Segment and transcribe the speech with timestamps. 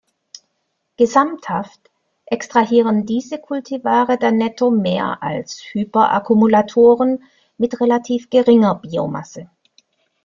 [0.97, 1.91] Gesamthaft
[2.25, 7.23] extrahieren diese Kultivare dann netto mehr als Hyper-Akkumulatoren
[7.59, 9.51] mit relativ geringer Biomasse.